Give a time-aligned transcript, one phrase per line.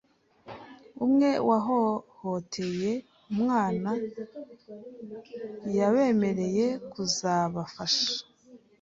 [1.05, 2.91] umwe wahohoteye
[3.31, 3.89] umwana
[5.77, 8.07] yabemereye kuzabafasha,